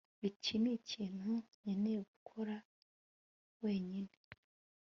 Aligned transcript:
iki 0.29 0.53
nikintu 0.63 1.31
nkeneye 1.57 1.99
gukora 2.11 2.55
wenyine 3.63 4.15